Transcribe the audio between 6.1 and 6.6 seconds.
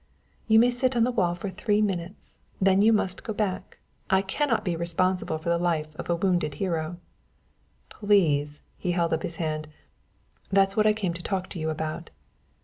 wounded